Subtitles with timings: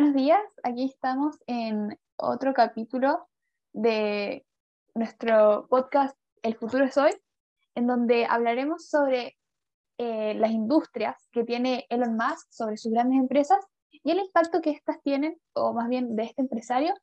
[0.00, 3.28] días, aquí estamos en otro capítulo
[3.74, 4.46] de
[4.94, 7.12] nuestro podcast El futuro es hoy,
[7.74, 9.36] en donde hablaremos sobre
[9.98, 14.70] eh, las industrias que tiene Elon Musk sobre sus grandes empresas y el impacto que
[14.70, 16.94] éstas tienen, o más bien de este empresario,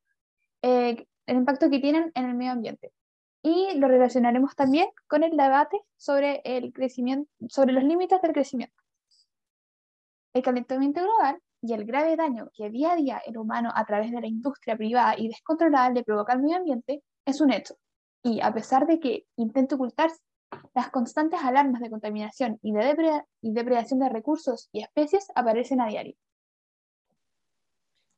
[0.64, 2.92] eh, el impacto que tienen en el medio ambiente.
[3.44, 8.82] Y lo relacionaremos también con el debate sobre el crecimiento, sobre los límites del crecimiento.
[10.34, 14.12] El calentamiento global y el grave daño que día a día el humano a través
[14.12, 17.76] de la industria privada y descontrolada le provoca al medio ambiente es un hecho.
[18.24, 20.20] Y a pesar de que intente ocultarse,
[20.74, 22.96] las constantes alarmas de contaminación y de
[23.42, 26.16] depredación de recursos y especies aparecen a diario.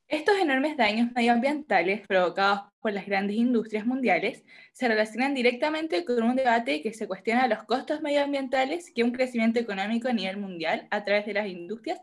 [0.07, 6.35] Estos enormes daños medioambientales provocados por las grandes industrias mundiales se relacionan directamente con un
[6.35, 11.05] debate que se cuestiona los costos medioambientales que un crecimiento económico a nivel mundial a
[11.05, 12.01] través de las industrias,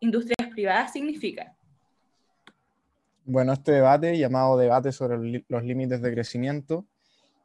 [0.00, 1.54] industrias privadas significa.
[3.24, 6.84] Bueno, este debate, llamado debate sobre los límites de crecimiento,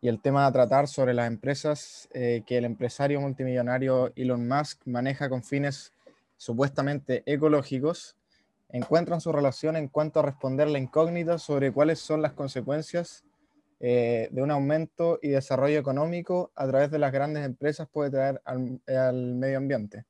[0.02, 4.82] y el tema a tratar sobre las empresas eh, que el empresario multimillonario Elon Musk
[4.86, 5.92] maneja con fines
[6.38, 8.16] supuestamente ecológicos,
[8.70, 13.24] encuentran su relación en cuanto a responder la incógnita sobre cuáles son las consecuencias
[13.80, 18.42] eh, de un aumento y desarrollo económico a través de las grandes empresas puede traer
[18.46, 20.06] al, medio ambiente.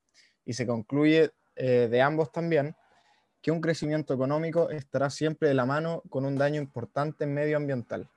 [0.46, 2.76] Y se concluye eh, de ambos también
[3.48, 8.10] que un crecimiento económico estará siempre de la mano con un daño importante medioambiental.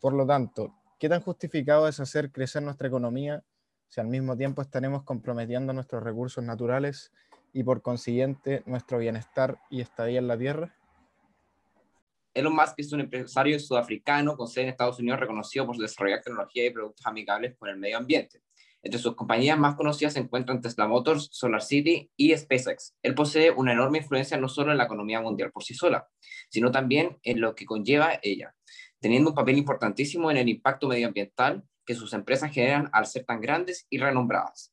[0.00, 3.42] Por lo tanto, ¿qué tan justificado es hacer crecer nuestra economía
[3.88, 7.10] si al mismo tiempo estaremos comprometiendo nuestros recursos naturales
[7.52, 10.72] y por consiguiente nuestro bienestar y estadía en la Tierra?
[12.32, 16.64] Elon Musk es un empresario sudafricano con sede en Estados Unidos reconocido por desarrollar tecnología
[16.64, 18.40] y productos amigables con el medio ambiente.
[18.82, 22.94] Entre sus compañías más conocidas se encuentran Tesla Motors, SolarCity y SpaceX.
[23.02, 26.08] Él posee una enorme influencia no solo en la economía mundial por sí sola,
[26.48, 28.54] sino también en lo que conlleva ella,
[28.98, 33.40] teniendo un papel importantísimo en el impacto medioambiental que sus empresas generan al ser tan
[33.40, 34.72] grandes y renombradas.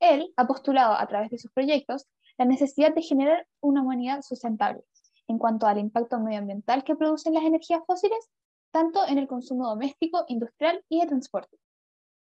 [0.00, 2.06] Él ha postulado a través de sus proyectos
[2.38, 4.82] la necesidad de generar una humanidad sustentable
[5.28, 8.30] en cuanto al impacto medioambiental que producen las energías fósiles,
[8.70, 11.56] tanto en el consumo doméstico, industrial y de transporte.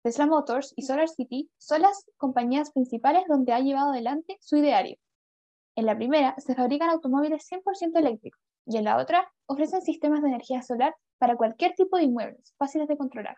[0.03, 4.97] Tesla Motors y SolarCity son las compañías principales donde ha llevado adelante su ideario.
[5.75, 10.29] En la primera se fabrican automóviles 100% eléctricos y en la otra ofrecen sistemas de
[10.29, 13.37] energía solar para cualquier tipo de inmuebles, fáciles de controlar.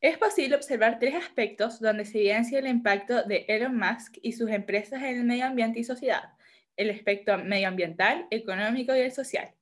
[0.00, 4.50] Es posible observar tres aspectos donde se evidencia el impacto de Elon Musk y sus
[4.50, 6.34] empresas en el medio ambiente y sociedad,
[6.76, 9.54] el aspecto medioambiental, económico y el social.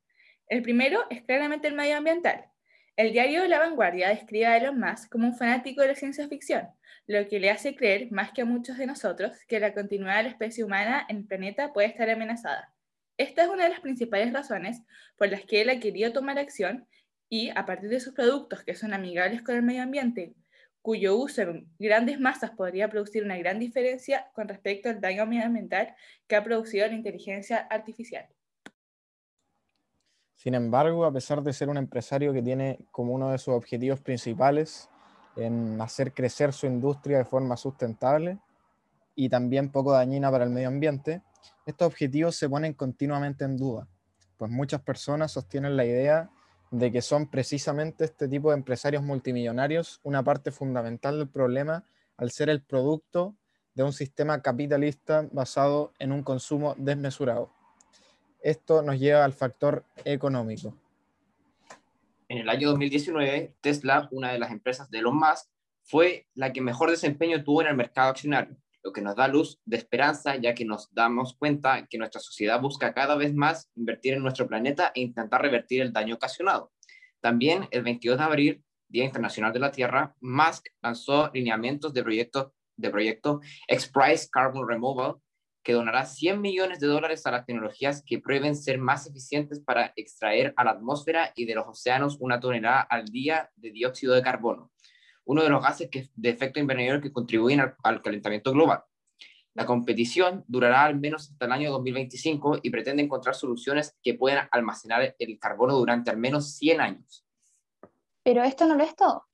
[0.47, 2.52] El primero es claramente el medioambiental.
[2.95, 6.67] El diario La Vanguardia describe a Elon Musk como un fanático de la ciencia ficción,
[7.07, 10.23] lo que le hace creer, más que a muchos de nosotros, que la continuidad de
[10.23, 12.71] la especie humana en el planeta puede estar amenazada.
[13.17, 14.83] Esta es una de las principales razones
[15.17, 16.87] por las que él ha querido tomar acción
[17.29, 20.35] y a partir de sus productos que son amigables con el medio ambiente,
[20.83, 25.95] cuyo uso en grandes masas podría producir una gran diferencia con respecto al daño medioambiental
[26.27, 28.27] que ha producido la inteligencia artificial.
[30.35, 33.99] Sin embargo, a pesar de ser un empresario que tiene como uno de sus objetivos
[34.01, 34.89] principales
[35.35, 38.39] en hacer crecer su industria de forma sustentable
[39.15, 41.21] y también poco dañina para el medio ambiente,
[41.65, 43.87] estos objetivos se ponen continuamente en duda,
[44.37, 46.29] pues muchas personas sostienen la idea
[46.71, 51.85] de que son precisamente este tipo de empresarios multimillonarios una parte fundamental del problema
[52.17, 53.35] al ser el producto
[53.75, 57.51] de un sistema capitalista basado en un consumo desmesurado.
[58.43, 60.77] Esto nos lleva al factor económico.
[62.27, 65.47] En el año 2019, Tesla, una de las empresas de Elon Musk,
[65.83, 69.61] fue la que mejor desempeño tuvo en el mercado accionario, lo que nos da luz
[69.63, 74.13] de esperanza, ya que nos damos cuenta que nuestra sociedad busca cada vez más invertir
[74.13, 76.73] en nuestro planeta e intentar revertir el daño ocasionado.
[77.21, 82.53] También el 22 de abril, Día Internacional de la Tierra, Musk lanzó lineamientos de proyecto,
[82.75, 85.15] de proyecto X-Prize Carbon Removal,
[85.63, 89.93] que donará 100 millones de dólares a las tecnologías que prueben ser más eficientes para
[89.95, 94.21] extraer a la atmósfera y de los océanos una tonelada al día de dióxido de
[94.21, 94.73] carbono
[95.25, 98.83] uno de los gases de efecto invernadero que contribuyen al, calentamiento global.
[99.53, 104.47] La competición durará al menos hasta el año 2025 y pretende encontrar soluciones que puedan
[104.51, 107.25] almacenar el carbono durante al menos 100 años.
[108.23, 109.27] Pero esto no lo es todo.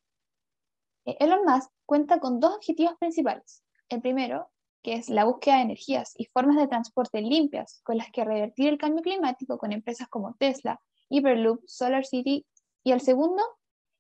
[1.05, 3.63] Eh, Elon Musk cuenta con dos objetivos principales.
[3.87, 4.51] El primero,
[4.83, 8.69] que es la búsqueda de energías y formas de transporte limpias con las que revertir
[8.69, 10.79] el cambio climático con empresas como Tesla,
[11.09, 12.45] Hyperloop, SolarCity.
[12.83, 13.43] Y el segundo,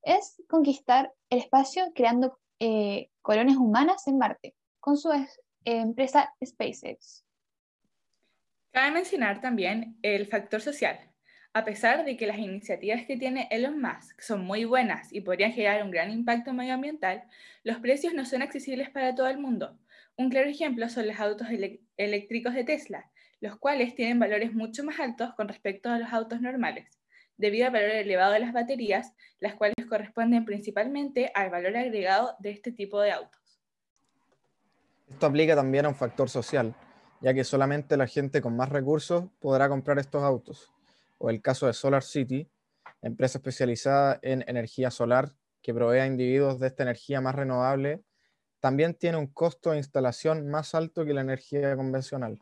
[0.03, 5.09] es conquistar el espacio creando eh, colonias humanas en Marte con su
[5.65, 7.25] empresa SpaceX.
[8.71, 10.99] Cabe mencionar también el factor social.
[11.53, 15.51] A pesar de que las iniciativas que tiene Elon Musk son muy buenas y podrían
[15.51, 17.23] generar un gran impacto medioambiental,
[17.63, 19.77] los precios no son accesibles para todo el mundo.
[20.19, 21.47] Un claro ejemplo son los autos
[21.95, 26.41] eléctricos de Tesla, los cuales tienen valores mucho más altos con respecto a los autos
[26.41, 26.99] normales,
[27.37, 32.49] debido al valor elevado de las baterías, las cuales corresponden principalmente al valor agregado de
[32.49, 33.61] este tipo de autos.
[35.07, 36.75] Esto aplica también a un factor social,
[37.21, 40.69] ya que solamente la gente con más recursos podrá comprar estos autos
[41.17, 42.45] o el caso de Solar City,
[43.01, 45.31] empresa especializada en energía solar
[45.61, 48.03] que provee a individuos de esta energía más renovable,
[48.59, 52.41] también tiene un costo de instalación más alto que la energía convencional.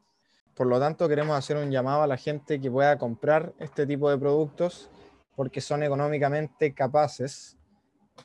[0.54, 4.10] Por lo tanto, queremos hacer un llamado a la gente que pueda comprar este tipo
[4.10, 4.90] de productos
[5.36, 7.58] porque son económicamente capaces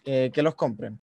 [0.04, 0.98] eh, que los compren,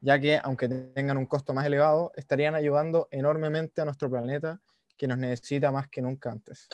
[0.00, 4.60] ya que aunque tengan un costo más elevado, estarían ayudando enormemente a nuestro planeta
[4.98, 6.68] que nos necesita más que nunca antes.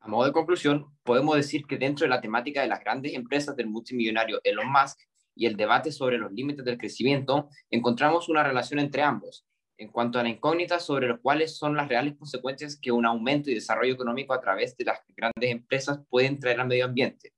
[0.00, 3.54] A modo de conclusión, podemos decir que dentro de la temática de las grandes empresas
[3.56, 5.00] del multimillonario Elon Musk
[5.34, 9.46] y el debate sobre los límites del crecimiento, encontramos una relación entre ambos
[9.76, 13.50] en cuanto a la incógnita sobre los cuáles son las reales consecuencias que un aumento
[13.50, 17.32] y desarrollo económico a través de las grandes empresas pueden traer al medio ambiente.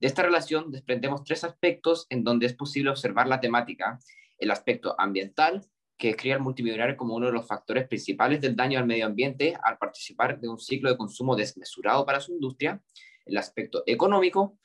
[0.00, 3.98] De esta relación desprendemos tres aspectos en donde es posible observar la temática.
[4.38, 5.64] El aspecto ambiental,
[5.96, 9.56] que describe al multimillonario como uno de los factores principales del daño al medio ambiente
[9.62, 12.82] al participar de un ciclo de consumo desmesurado para su industria,
[13.24, 14.58] el aspecto económico,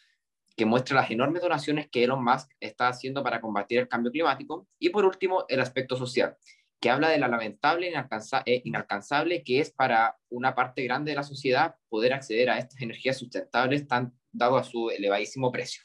[0.60, 4.68] que muestra las enormes donaciones que Elon Musk está haciendo para combatir el cambio climático,
[4.78, 6.36] y por último, el aspecto social,
[6.82, 7.94] que habla de la lamentable
[8.46, 12.82] e inalcanzable que es para una parte grande de la sociedad poder acceder a estas
[12.82, 15.84] energías sustentables tan dado a su elevadísimo precio.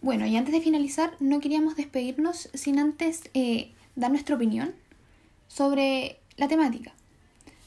[0.00, 4.74] Bueno, y antes de finalizar, no queríamos despedirnos sin antes eh, dar nuestra opinión
[5.48, 6.94] sobre la temática.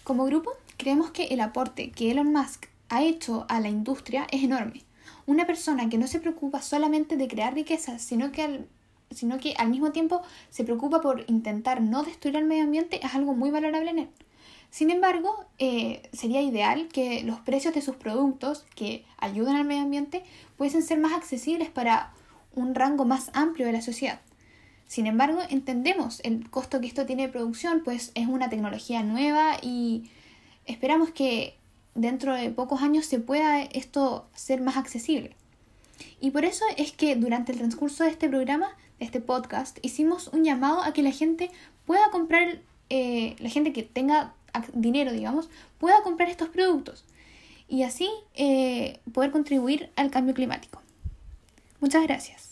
[0.04, 4.44] Como grupo, creemos que el aporte que Elon Musk ha hecho a la industria es
[4.44, 4.86] enorme.
[5.32, 8.68] Una persona que no se preocupa solamente de crear riquezas, sino que al,
[9.12, 13.16] sino que al mismo tiempo se preocupa por intentar no destruir el medio ambiente, es
[13.16, 14.10] algo muy valorable en él.
[14.72, 19.84] Sin embargo, eh, sería ideal que los precios de sus productos que ayudan al medio
[19.84, 20.22] ambiente
[20.58, 22.12] pudiesen ser más accesibles para
[22.54, 24.20] un rango más amplio de la sociedad.
[24.86, 29.56] Sin embargo, entendemos el costo que esto tiene de producción, pues es una tecnología nueva
[29.62, 30.12] y
[30.66, 31.56] esperamos que
[31.96, 35.36] dentro de pocos años se pueda esto ser más accesible.
[36.20, 40.28] Y por eso es que durante el transcurso de este programa, de este podcast, hicimos
[40.30, 41.52] un llamado a que la gente
[41.86, 42.60] pueda comprar,
[42.90, 44.34] eh, la gente que tenga
[44.74, 47.06] dinero, digamos, pueda comprar estos productos
[47.68, 50.82] y así eh, poder contribuir al cambio climático.
[51.80, 52.51] Muchas gracias.